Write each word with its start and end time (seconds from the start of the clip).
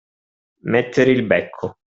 Mettere 0.63 1.11
il 1.11 1.21
becco. 1.27 1.77